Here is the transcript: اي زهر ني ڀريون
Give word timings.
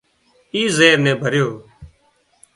اي 0.53 0.61
زهر 0.77 0.97
ني 1.05 1.11
ڀريون 1.21 1.55